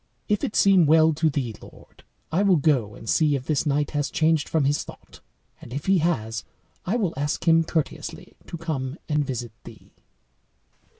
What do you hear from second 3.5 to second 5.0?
knight has changed from his